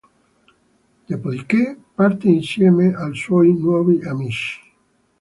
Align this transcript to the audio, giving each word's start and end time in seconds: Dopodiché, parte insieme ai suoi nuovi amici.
Dopodiché, 1.05 1.77
parte 1.95 2.27
insieme 2.27 2.91
ai 2.95 3.13
suoi 3.15 3.55
nuovi 3.55 4.01
amici. 4.03 4.59